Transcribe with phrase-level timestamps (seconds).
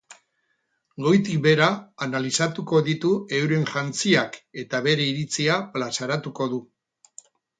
[1.07, 1.67] Goitik behera
[2.05, 3.11] analizatuko ditu
[3.41, 6.61] euren jantziak eta bere iritzia plazaratuko du.